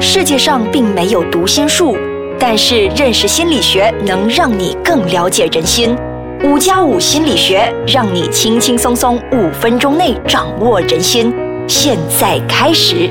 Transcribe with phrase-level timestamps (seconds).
[0.00, 1.96] 世界上并没有读心术，
[2.38, 5.96] 但是认识心理学能让你更了解人心。
[6.44, 11.34] 五加五心理学让你轻轻松松五分钟内掌握人心。
[11.66, 13.10] 现在开始，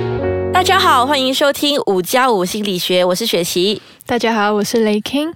[0.54, 3.82] 大家好，欢迎收听五加五心理学，我是雪琪。
[4.06, 5.34] 大家好，我是雷 king。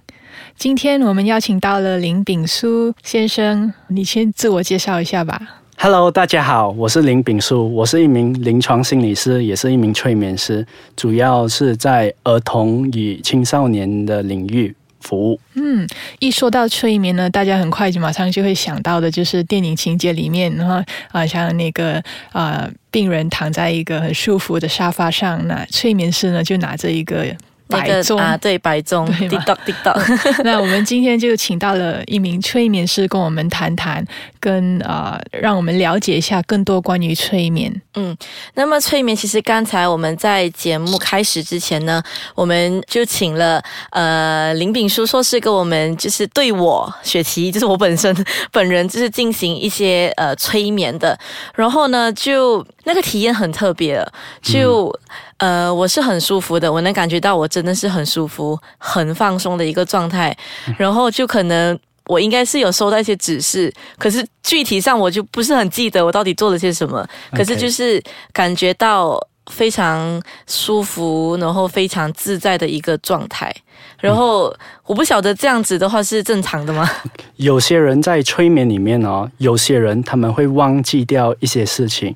[0.56, 5.61] 今天我们邀请到了林炳书先生，你先自我介绍一下吧。
[5.76, 10.64] Hello，大家好，我是林炳书，我是一名临床心理师，也是一名催眠师，
[10.94, 15.40] 主要是在儿童与青少年的领域服务。
[15.54, 15.84] 嗯，
[16.20, 20.80] 一说到催眠呢，大家很快就马上就会想到的就是电影情节里面，然后
[21.10, 27.26] 啊，像那个啊，病人躺在一个很舒服的沙发上，那催眠师呢就拿着一个。
[27.72, 29.94] 那个摆钟啊，对，摆钟对滴吗答滴答。
[30.44, 34.04] 那我们今天就请到了一名催眠师，跟我们谈谈，
[34.38, 37.72] 跟啊、让我们了解一下更多关于催眠。
[37.94, 38.16] 嗯
[38.54, 42.02] 那么催眠，其实刚才我们在节目开始之前呢，
[42.34, 48.14] 我们就请了呃林炳书硕士跟我们就是对我雪琪，就是我本身
[48.50, 51.18] 本人就是进行一些呃催眠的，
[51.54, 54.02] 然后呢就那个体验很特别，
[54.42, 54.92] 就。
[55.38, 60.36] 呃，我是很舒服的，我能感觉到我真的是很舒服、很放松的一个状态，
[60.78, 68.00] 然后就可能我应该是有收到一些指示，可是具体上我就不是很记得我到底做了些什么，可是就是
[68.32, 69.18] 感觉到
[69.50, 73.52] 非常舒服，然后非常自在的一个状态。
[73.98, 76.88] 然后我不晓得这样子的话是正常的吗？
[77.36, 82.14] 有些人在催眠里面哦，有些人他们会忘记掉一些事情，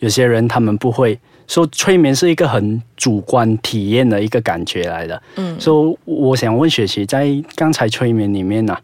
[0.00, 1.18] 有些人他们不会。
[1.46, 5.58] 说催眠是一个很主观体验的一个感觉来的，嗯。
[5.60, 8.76] 所以我想问雪琪，在刚才催眠里面呢、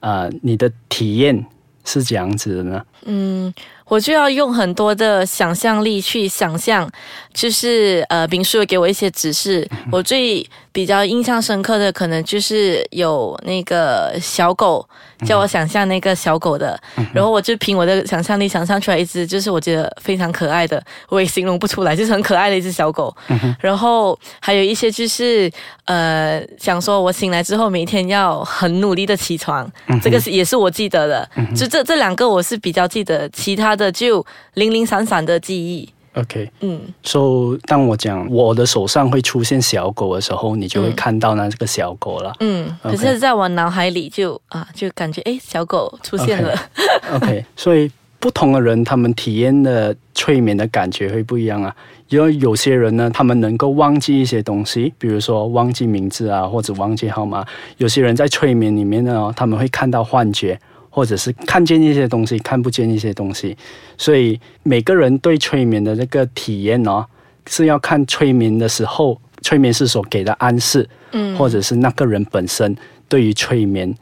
[0.00, 1.44] 呃，你的体验
[1.84, 2.84] 是怎样子的呢？
[3.04, 3.52] 嗯，
[3.86, 6.88] 我就要用很多的想象力去想象，
[7.34, 14.86] 就是呃，明叔有给我一些指示，我最比较印象深刻的可能就是有那个小狗，
[15.26, 16.80] 叫我想象那个小狗的，
[17.12, 23.14] 然后我就凭我的想象力想象出来一只，就是我觉得非常可爱的，我也形容不出来，就是很可爱的一只小狗。
[23.60, 25.50] 然后还有一些就是
[25.84, 29.70] 呃，想说我醒来之后每天要很努力的起床，
[30.02, 31.28] 这个是也是我记得的。
[31.54, 34.24] 就这这两个我是比较记得，其他的就
[34.54, 35.88] 零零散散的记忆。
[36.14, 42.34] OK，嗯，所、以当我讲我的手上会出现小狗的时候，你就会嗯看到那这个小狗了。
[42.40, 46.54] 嗯，可是在我脑海里就啊，就感觉诶，小狗出现了。
[47.16, 51.74] OK，所以不同的人他们体验的催眠的感觉会不一样啊。
[52.08, 57.42] 因为有些人呢，他们能够忘记一些东西，比如说忘记名字啊，或者忘记号码。
[57.78, 60.60] 有些人在催眠里面呢，他们会看到幻觉，
[60.94, 63.56] 或者是看见一些东西，看不见一些东西。
[63.96, 67.06] 所以每个人对催眠的那个体验哦，
[67.46, 72.76] 是要看催眠的时候，催眠师所给的暗示，嗯或者是那个人本身
[73.08, 73.92] 对于催眠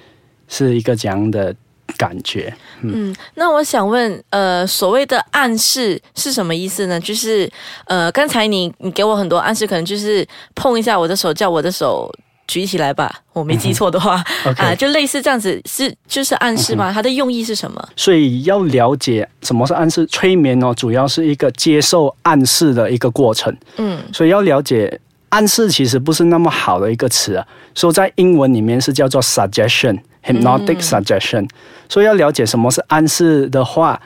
[0.49, 1.55] 是一个怎样的
[1.97, 2.53] 感觉。
[2.83, 6.99] 嗯，那我想问，呃，所谓的暗示是什么意思呢？
[6.99, 7.49] 就是
[7.87, 12.13] 呃，刚才你你给我很多暗示，可能就是碰一下我的手，叫我的手
[12.51, 14.21] 举起来吧，我没记错的话
[14.59, 16.91] 啊，就类似这样子，是就是暗示吗？
[16.93, 17.89] 它的用意是什么？
[17.95, 23.57] 所以要了解什么是暗示，催眠哦，主要是一个接受暗示的一个过程。
[23.77, 27.47] 嗯所以要了解暗示其实不是那么好的一个词啊，
[27.77, 31.49] 说在英文里面是叫做 suggestion，hypnotic suggestion、
[31.89, 34.01] 所以要了解什么是暗示的话，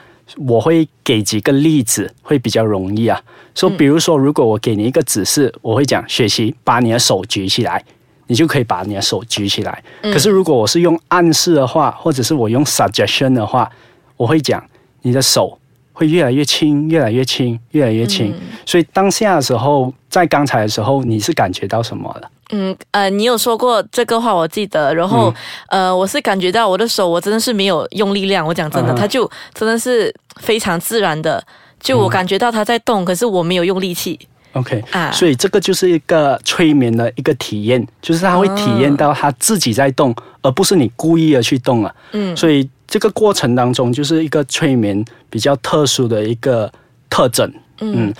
[0.47, 3.19] 我会给几个例子，会比较容易啊。
[3.55, 7.83] 说比如说，如果我给你一个指示，我会讲学习把你的手举起来。
[8.27, 9.83] 你就可以把你的手举起来。
[10.01, 13.69] 可是如果我是用暗示的话，或者是我用 suggestion 的话，
[14.17, 14.63] 我会讲
[15.01, 15.57] 你的手
[15.93, 18.33] 会越来越轻，越来越轻，越来越轻。
[18.65, 22.31] 所以当下的时候，在刚才的时候，你是感觉到什么了？
[22.51, 24.93] 嗯呃，你有说过这个话，我记得。
[24.93, 25.33] 然后、
[25.67, 28.45] 呃，我是感觉到我的手，我真的是没有用力量。
[28.45, 31.43] 我讲真的，嗯它就真的是非常自然的，
[31.79, 34.19] 就我感觉到它在动，可是我没有用力气
[34.55, 35.11] OK，、啊。
[35.11, 41.95] 所以这个就是一个催眠的一个体验，就是他会体验到他自己在动，而不是你故意的去动了。
[42.13, 46.71] 嗯所以这个过程当中，就是一个催眠比较特殊的一个
[47.09, 47.51] 特征。
[47.81, 48.13] 嗯，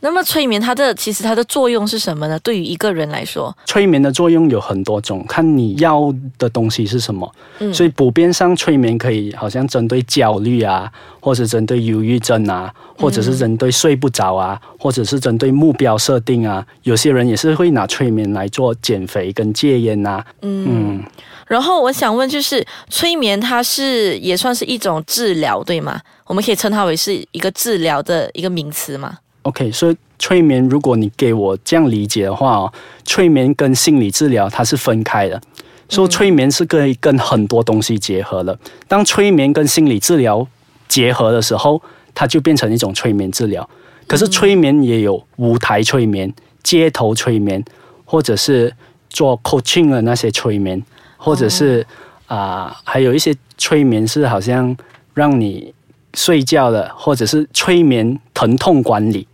[0.00, 2.38] 那么催眠它的其实它的作用是什么呢？
[2.38, 7.30] 对于一个人来说，催眠的作用有很多种，看你要的东西是什么。
[7.58, 10.90] 嗯所以普遍上催眠可以好像针对焦虑啊，
[11.20, 16.64] 或者针对忧郁症啊，或者是针对睡不着啊，或者是针对目标设定啊。
[16.84, 20.24] 有些人也是会拿催眠来做减肥跟戒烟啊。
[20.42, 21.02] 嗯，
[21.48, 26.00] 然后我想问，就是催眠它是也算是一种治疗，对吗？
[26.26, 29.18] 我们可以称它为是一个治疗的一个名词吗？
[29.48, 32.72] OK，所以催眠，如果你给我这样理解的话哦，
[33.04, 35.40] 催眠跟心理治疗它是分开的，
[35.88, 38.58] 所以催眠是可以跟很多东西结合的。
[38.86, 40.46] 当催眠跟心理治疗
[40.86, 41.80] 结合的时候，
[42.14, 43.66] 它就变成一种催眠治疗。
[44.06, 46.30] 可是催眠也有舞台催眠、
[46.62, 47.64] 街头催眠，
[48.04, 48.74] 或者是
[49.08, 50.82] 做 coaching 的那些催眠，
[51.16, 51.86] 或者是
[52.26, 54.76] 啊、还有一些催眠是好像
[55.14, 55.72] 让你
[56.14, 59.27] 睡觉的，或者是催眠疼痛管理。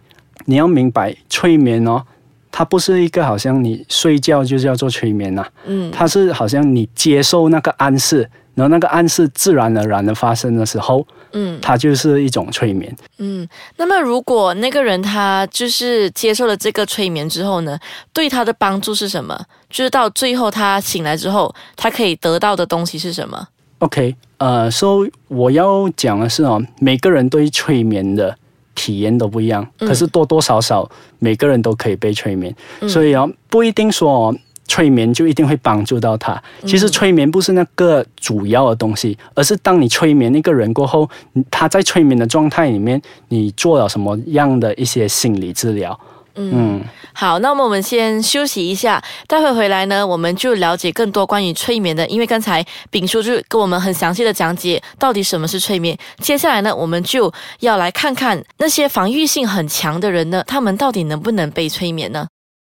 [0.45, 2.03] 你要明白，催眠哦，
[2.51, 12.95] 它不是一个好像你睡觉就叫做催眠呐、啊嗯它是好像你接受那个暗示，然后那个暗示自然而然的发生的时候，嗯它就是一种催眠。
[13.19, 13.47] 嗯。
[13.77, 17.79] 那么如果那个人他就是接受了这个催眠之后呢，
[18.13, 19.39] 对他的帮助是什么？
[19.71, 23.49] 就是到最后他醒来之后，他可以得到的东西是什么
[23.79, 28.37] ？OK，呃，所以我要讲的是哦，每个人对催眠的
[28.75, 30.89] 体验都不一样，可是多多少少
[31.19, 32.55] 每个人都可以被催眠，
[32.89, 34.37] 所以哦，不一定说、哦、
[34.67, 36.43] 催眠就一定会帮助到他。
[36.67, 41.09] 其实催眠不是那个主要的东西，而是当你催眠那个人过后，
[41.51, 45.99] 他在催眠的状态里面，你做了什么样的一些心理治疗？
[46.37, 46.83] 嗯
[47.13, 52.05] 好，那么我们先休息一下，待会回来呢，我们就了解更多关于催眠的。
[52.09, 55.97] 因为刚才丙叔就跟我们很详细的讲解到底什么是催眠。
[56.19, 62.27] 接下来呢，我们就要来看看那些防御性很强的人呢，他们到底能不能被催眠呢？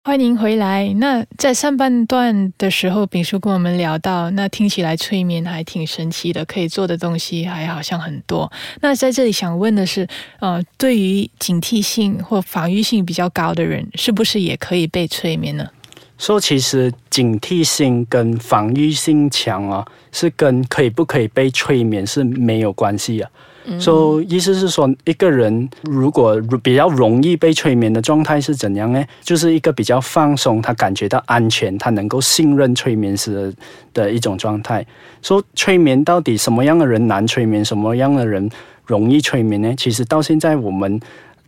[0.04, 0.92] 欢迎回来。
[0.96, 8.52] 那在上半段的时候，丙叔跟我们聊到，那听起来催眠还挺神奇的，可以做的东西还好像很多。
[8.82, 10.08] 那在这里想问的是，
[10.40, 15.70] 呃，对于警惕性或防御性比较高的人，是不是也可以被催眠呢？
[16.18, 23.30] 说其实警惕性跟防御性强啊，是跟可以不可以被催眠是没有关系的。
[23.80, 29.04] 所以意思是说，一个人如果比较容易被催眠的状态是怎样呢？
[29.22, 33.54] 就是一个比较放松，他感觉到安全，他能够信任催眠师的
[33.94, 34.86] 的一种状态。
[35.22, 38.50] 说催眠到底什么样的人难催眠，什么样的人
[38.86, 39.74] 容易催眠呢？
[39.78, 41.00] 其实到现在我们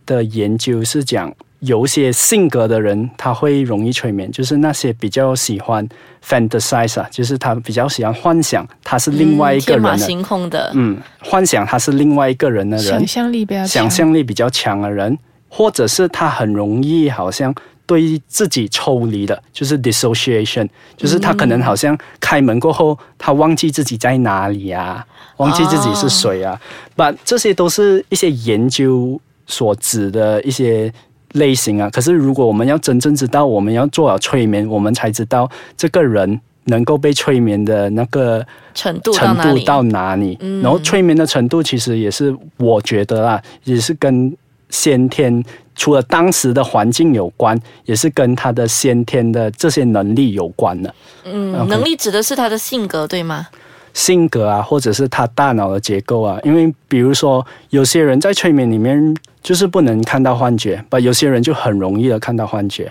[0.06, 1.32] 的研究是讲，
[1.64, 5.86] 有些性格的人他会容易催眠，就是那些比较喜欢
[6.26, 15.18] fantasize 啊，就是他比较喜欢幻想他是另外一个嗯天马人的，行空的，嗯，幻想他是另外一个人的人想，象力比较，想象力比较强的人，
[15.48, 17.54] 或者是他很容易好像
[17.86, 25.06] 对自己抽离的，就是 dissociation，就是他可能好像开门过后，他忘记自己在哪里啊，
[25.38, 26.60] 忘记自己是谁啊，
[26.94, 30.92] 把、这些都是一些研究所指的一些。
[31.34, 39.36] 类型啊，可是如果我们要真正知道，我们要做了催眠，我们才知道这个人能够被催眠的那个程度程？
[39.36, 40.36] 度到哪里？
[40.40, 44.34] 嗯然后催眠的程度其实也是我觉得啊，也是跟
[44.70, 45.44] 先天
[45.76, 50.94] 除了当时的环境有关，也是跟他的先天的这些能力有关的
[51.24, 53.46] 嗯能力指的是他的性格，对吗？
[53.92, 56.38] 性格啊，或者是他大脑的结构啊。
[56.42, 59.14] 因为比如说，有些人在催眠里面
[59.44, 62.90] 就是不能看到幻觉，but 有些人就很容易的看到幻觉。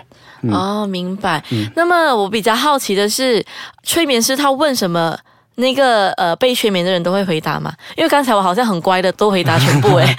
[0.52, 1.44] 哦，明白。
[1.52, 3.44] 嗯那么我比较好奇的是，
[3.84, 5.18] 催眠师他问什么？
[5.56, 7.72] 那个呃，被催眠的人都会回答吗？
[7.96, 10.16] 因为刚才我好像很乖的都回答全部诶。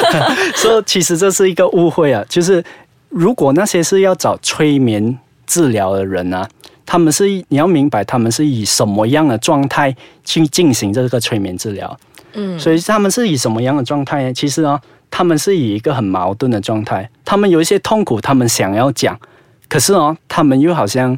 [0.56, 2.64] 所以其实这是一个误会啊，就是
[3.10, 6.48] 如果那些是要找催眠治疗的人啊，
[6.86, 11.98] 他们是你要明白他们是以什么样的状态去进行这个催眠治疗。
[12.32, 14.32] 嗯所以他们是以什么样的状态呢？
[14.32, 14.80] 其实呢，
[15.10, 19.18] 他们是以一个很矛盾的状态，他们有一些痛苦，他们想要讲，
[19.68, 21.12] 可是哦，他们又好像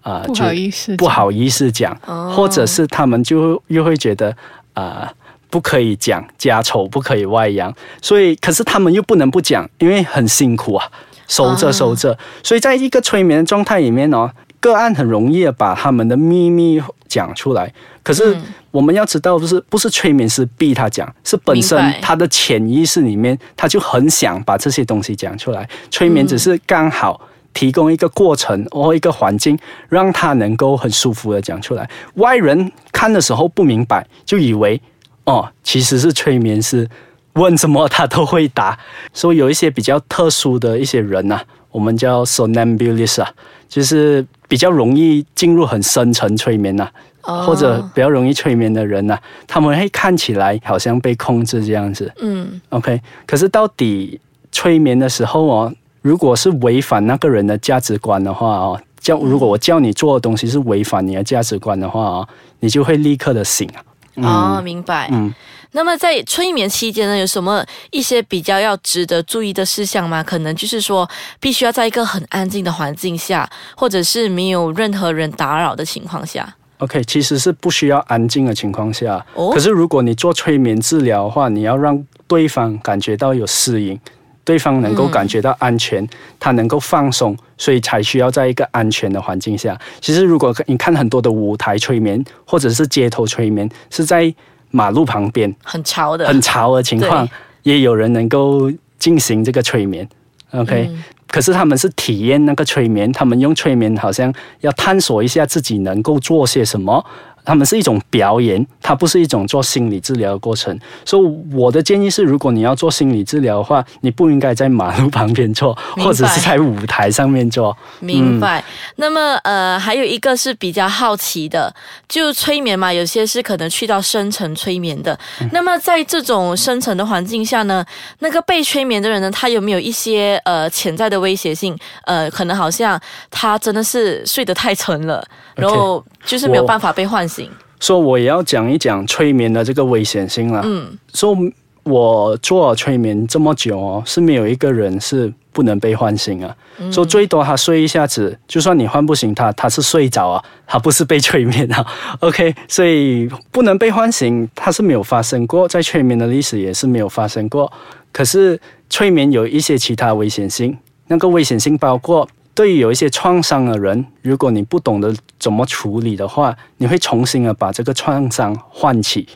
[0.00, 2.32] 啊、呃不好意思，不好意思讲，哦。
[2.36, 4.30] 或者是他们就又会觉得
[4.72, 5.08] 啊、呃
[5.50, 7.72] 不可以讲家丑不可以外扬，
[8.02, 10.84] 所以可是他们又不能不讲，因为很辛苦啊，
[11.28, 11.72] 守着啊。
[11.72, 14.28] 守着，所以在一个催眠的状态里面哦，
[14.64, 17.70] 个案很容易把他们的秘密讲出来，
[18.02, 27.20] 可是嗯我们要知道，不是不是催眠师逼他讲，是本身他的潜意识里面，他就很想把这些东西讲出来，催眠只是刚好。
[27.52, 29.56] 提供一个过程或一个环境，
[29.88, 31.88] 让他能够很舒服的讲出来。
[32.14, 34.80] 外人看的时候不明白，就以为
[35.24, 36.90] 哦，其实是催眠师
[37.34, 38.76] 问什么他都会答。
[39.12, 41.40] 所以有一些比较特殊的一些人呐、
[41.70, 43.30] 我们叫 somnambulist 啊，
[43.68, 46.88] 就是比较容易进入很深层催眠呐、
[47.22, 49.18] 哦或者比较容易催眠的人呐、
[49.48, 52.08] 他们会看起来好像被控制这样子。
[52.20, 54.20] 嗯 OK，可是到底
[54.52, 62.28] 催眠的时候哦，如果是违反那个人的价值观的话哦，叫如果我叫你做的东西是违反你的价值观的话哦，
[62.60, 63.82] 你就会立刻的醒啊。
[64.16, 65.08] 哦，明白。
[65.12, 65.32] 嗯，
[65.72, 70.22] 那么在催眠期间呢，有什么一些比较要值得注意的事项吗？
[70.22, 71.08] 可能就是说，
[71.40, 76.54] 必须要在一个很安静的环境下，或者是没有任何人打扰的情况下。
[76.78, 79.24] OK，其实是不需要安静的情况下。
[79.34, 83.98] 哦可是如果你做催眠治疗的话，你要让对方感觉到有适应，
[84.44, 86.06] 对方能够感觉到安全，
[86.38, 89.78] 他能够放松，所以才需要在一个安全的环境下。
[90.00, 94.32] 其实如果你看很多的舞台催眠或者是街头催眠，是在
[94.70, 97.28] 马路旁边很潮的，很潮的情况，
[97.62, 100.06] 也有人能够进行这个催眠。
[100.50, 100.88] OK，、
[101.26, 107.04] 可是他们是体验那个催眠，他们用催眠好像要探索一下自己能够做些什么。
[107.44, 110.78] 他们是一种表演，它不是一种做心理治疗的过程。
[111.04, 111.22] 所以
[111.52, 117.76] 我的建议是，如果你要做心理治疗的话，你不应该在马路旁边做，或者是在舞台上面做。
[118.00, 118.64] 明白。
[118.96, 121.74] 那么呃，还有一个是比较好奇的，
[122.08, 125.18] 就催眠嘛，有些是可能去到深层催眠的。
[125.52, 127.84] 那么在这种深层的环境下呢，
[128.20, 131.76] 那个被催眠的人呢，他有没有一些呃潜在的威胁性？
[132.06, 132.98] 呃，可能好像
[133.30, 135.24] 他真的是睡得太沉了，
[135.54, 137.50] 然后就是没有办法被唤醒。
[137.80, 140.62] 所以我也要讲一讲催眠的这个危险性了。
[140.64, 141.36] 嗯，说
[141.82, 146.56] 我做催眠这么久哦，是没有一个人是不能被唤醒啊。
[146.90, 151.84] 说、最多他睡一下子，就算你唤不醒他，他是睡着啊，他不是被催眠啊。
[152.20, 157.70] OK，所以不能被唤醒，它是没有发生过，在催眠的历史也是没有发生过。
[158.12, 160.74] 可是催眠有一些其他危险性，
[161.08, 162.26] 那个危险性包括。
[162.54, 169.26] 对于有一些创伤的人，如果你不懂得怎么处理的话，你会重新的把这个创伤唤起。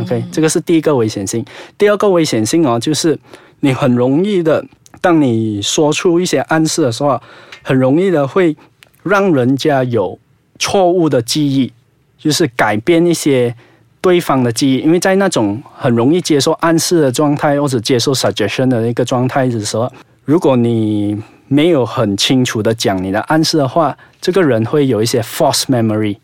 [0.00, 1.44] OK，这个是第一个危险性。
[1.76, 3.16] 第二个危险性哦，就是
[3.60, 4.64] 你很容易的，
[5.00, 7.20] 当你说出一些暗示的时候，
[7.62, 8.56] 很容易的会
[9.04, 10.18] 让人家有
[10.58, 11.72] 错误的记忆，
[12.18, 13.54] 就是改变一些
[14.00, 14.78] 对方的记忆。
[14.78, 19.88] 因为在那种很容易接受暗示的状态，或者接受 suggestion 的一个状态的时候，
[20.24, 21.16] 如果你
[21.48, 26.16] 没有很清楚的讲你的暗示的话，这个人会有一些 false memory。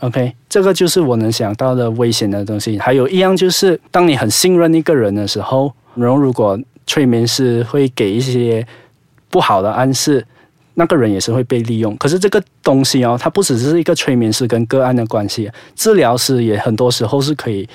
[0.00, 2.78] OK，这个就是我能想到的危险的东西。
[2.78, 8.66] 还有一样就是，当你很信任一个人的时候，然后如果催眠师会给一些
[9.30, 10.26] 不好的暗示，
[10.74, 11.96] 那个人也是会被利用。
[11.96, 17.68] 可是这个东西哦，它不只是一个催眠师跟个案的关系，治疗师也很多时候是可以。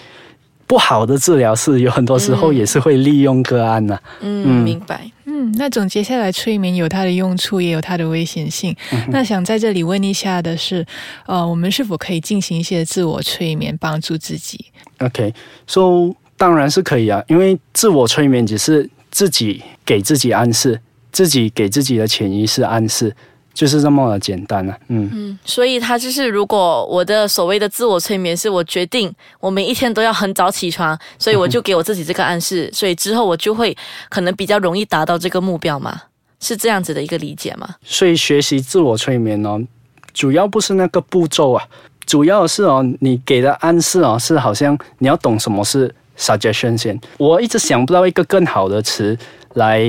[0.68, 5.02] 不好的治疗师有很多时候也是会利用个案的、嗯，明白。
[5.40, 8.76] 嗯，那总结下来，催眠有它的用处，也有它的危险性。
[9.08, 10.86] 那想在这里问一下的是，
[11.26, 14.66] 呃，我们是否可以进行一些自我催眠，帮助自己
[14.98, 20.82] ？OK，so、当然是可以啊，因为自我催眠只是自己给自己暗示，
[21.14, 23.16] 自己给自己的潜意识暗示，
[23.60, 24.78] 就是这么的简单啊。
[24.88, 33.76] 嗯嗯，所以他就是，如果我的所谓的自我催眠是我决定我每一天都要很早起床，所以我就给我自己这个暗示，所以之后我就会
[34.08, 36.04] 可能比较容易达到这个目标嘛，
[36.40, 37.76] 是这样子的一个理解吗？
[37.84, 39.62] 所以学习自我催眠哦，
[40.14, 41.68] 主要不是那个步骤啊，
[42.06, 46.98] 主要是哦，你给的暗示哦，是好像你要懂什么是 suggestion 先。
[47.18, 49.18] 我一直想不到一个更好的词
[49.56, 49.82] 来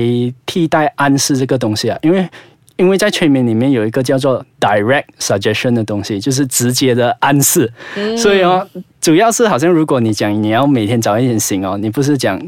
[0.45, 2.29] 替代暗示这个东西啊，因为。
[2.77, 7.71] 因为在催眠里面有一个叫做 direct suggestion 的东西，就是直接的暗示，
[8.17, 8.67] 所以哦，
[8.99, 12.41] 主要是好像如果你讲你要每天早一点醒哦，你不是讲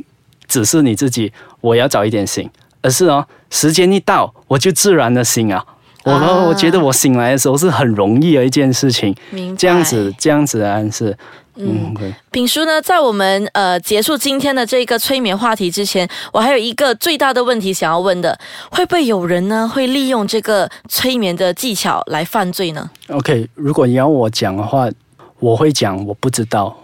[0.48, 2.50] 只是你自己我要早一点醒，
[2.82, 5.64] 而是哦时间一到我就自然的醒啊。
[6.04, 9.16] 我、啊我觉得我醒来的时候是很容易的一件事情。
[9.58, 11.18] 这样子这样子的暗示，
[11.56, 12.14] 嗯，对。
[12.32, 18.38] 丙叔呢，在我们呃结束今天的这个催眠话题之前，我还有一个最大的问题想要问的，
[18.72, 24.90] 会不会有人呢会利用这个催眠的技巧来犯罪呢？OK，如果你要我讲的话，
[25.40, 26.76] 我会讲我不知道。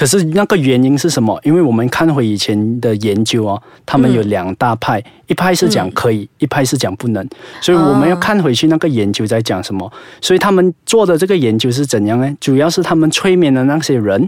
[0.00, 1.38] 可是那个原因是什么？
[1.42, 7.28] 因为我们看回以前的研究哦，他们有两大派，一派是讲可以，一派是讲不能。
[7.60, 9.92] 所以我们要看回去那个研究在讲什么。
[10.22, 12.34] 所以他们做的这个研究是怎样呢？
[12.40, 14.26] 主要是他们催眠的那些人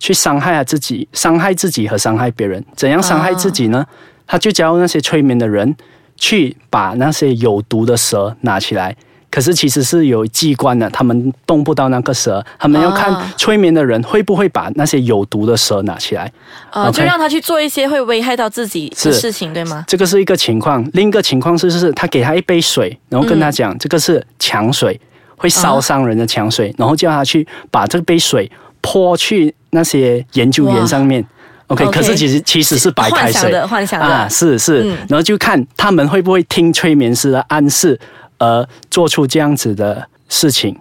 [0.00, 2.64] 去伤害他自己，伤害自己和伤害别人。
[2.74, 3.86] 怎样伤害自己呢？
[4.26, 5.76] 他就教那些催眠的人
[6.16, 8.96] 去把那些有毒的蛇拿起来。
[9.36, 16.32] 可是其实是有机关的，他们动不到那个蛇，他们要看啊催眠的人会不会把那些有毒的蛇拿起来。
[16.70, 19.84] 呃 OK 就让他去做一些会危害到自己的事情，对吗？
[19.86, 24.98] 这个是一个情况，另一个情况是是他给他一杯水，然后跟他讲、这个是强水，
[25.36, 28.50] 会烧伤人的强水，然后叫他去把这杯水
[28.80, 31.22] 泼去那些研究员上面。
[31.66, 34.06] OK，, 可是其实其实是白开水幻想的，幻想的。
[34.06, 38.00] 啊，是是，嗯然后就看他们会不会听催眠师的暗示
[38.38, 40.76] 而做出这样子的事情。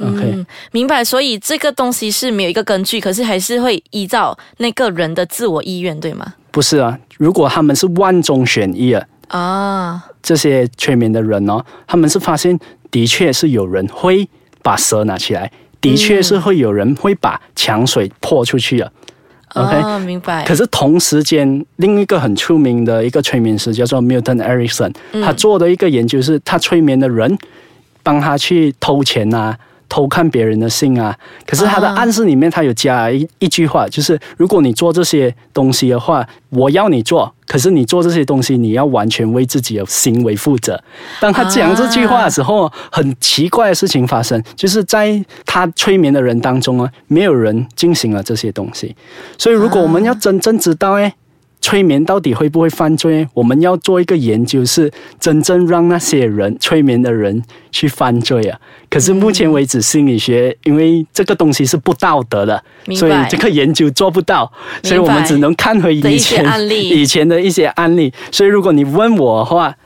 [0.00, 1.04] OK，嗯，明白。
[1.04, 6.34] 所以这个东西是没有一个根据，可是还是会依照那个人的自我意愿，对吗？
[6.50, 12.58] 不是啊，如果他们是万中选一啊，啊，这些催眠的人哦，他们是发现
[12.90, 14.28] 的确是有人会
[14.62, 18.90] 把蛇拿起来，的确是会有人会把墙水泼出去的。
[19.54, 20.44] OK，、哦，明白。
[20.44, 24.92] 可是同时间，另一个很出名的一个催眠师叫做 Milton Erickson，、
[25.22, 27.36] 他做的一个研究是，他催眠的人
[28.02, 29.56] 帮他去偷钱啊。
[29.90, 40.80] 偷看别人的信啊，可是他的暗示里面，他有加一一句话，就是如果你做这些东西的话，我要你做，可是你做这些东西，你要完全为自己的行为负责。
[41.20, 48.94] 当他讲这句话的时候，很奇怪的事情发生，就是在他催眠的人当中啊，没有人进行了这些东西。
[49.36, 51.12] 所以，如果我们要真正知道，哎，
[51.60, 53.26] 催眠到底会不会犯罪？
[53.34, 58.58] 我们要做一个研究，是真正让那些人催眠的人去犯罪啊。
[58.88, 62.62] 可是目前为止，心理学因为这个东西是不道德的，
[62.96, 64.50] 所以这个研究做不到，
[64.82, 68.12] 所以我们只能看回以前案例以前的一些案例。
[68.32, 69.76] 所以，如果你问我的话，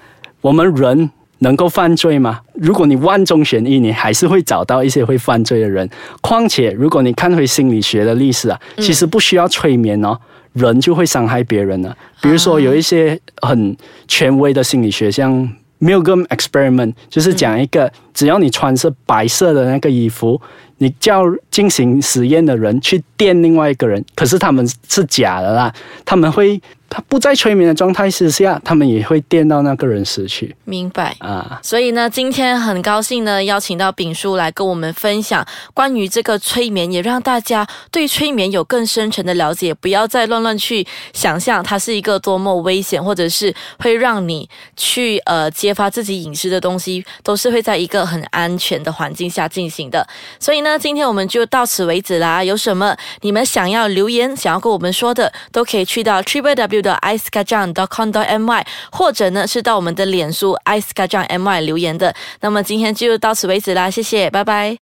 [0.41, 1.11] 我们人。
[1.45, 2.41] 能够犯罪吗？
[2.55, 5.89] 如果你万中选一，你还是会找到一些会犯罪的人。
[6.21, 10.19] 况且，如果你看回心理学的历史啊，其实不需要催眠哦，
[10.55, 11.97] 人就会伤害别人了。
[12.21, 13.77] 比如说，有一些很
[14.09, 15.49] 权威的心理学，像
[15.81, 20.41] Milgram Experiment，就是讲一个，只要你穿是白色的那个衣服，
[20.79, 25.73] 你叫进行实验的人去电另外一个人，可是他们是假的啦，
[26.07, 26.59] 他们会
[26.95, 31.17] 他不在催眠的状态之下，他们也会电到那个人死去明白。
[31.19, 31.59] 啊。
[31.61, 50.07] 所以呢，今天很高兴呢，邀请到丙叔来跟我们分享关于这个催眠，也让大家对催眠有更深层的了解，不要再乱乱去想象它是一个多么危险，或者是会让你去呃揭发自己隐私的东西，都是会在一个很安全的环境下进行的。
[50.39, 52.45] 所以呢，今天我们就到此为止啦。
[52.45, 58.45] 有什么你们想要留言，想要跟我们说的，都可以去到 triple w 的 i c e k a j a n g c o m
[58.45, 58.63] my，
[58.93, 62.15] 或者呢是到我们的脸书 i c e k a j a n m y 留言的。
[62.41, 64.73] 那么今天就到此为止啦，谢谢，拜拜。